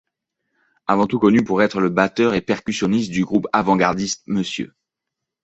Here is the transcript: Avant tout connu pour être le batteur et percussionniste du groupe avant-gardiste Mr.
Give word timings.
Avant 0.87 1.05
tout 1.05 1.19
connu 1.19 1.43
pour 1.43 1.61
être 1.61 1.79
le 1.79 1.89
batteur 1.89 2.33
et 2.33 2.41
percussionniste 2.41 3.11
du 3.11 3.23
groupe 3.23 3.45
avant-gardiste 3.53 4.23
Mr. 4.25 4.69